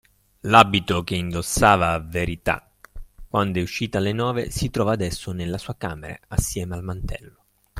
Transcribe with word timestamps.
L'abito 0.45 1.03
che 1.03 1.13
indossava 1.13 1.99
Verità 1.99 2.67
quando 3.27 3.59
è 3.59 3.61
uscita 3.61 3.99
alle 3.99 4.13
nove 4.13 4.49
si 4.49 4.71
trova 4.71 4.93
adesso 4.93 5.31
nella 5.31 5.59
sua 5.59 5.77
camera, 5.77 6.17
assieme 6.29 6.73
al 6.73 6.81
mantello. 6.81 7.43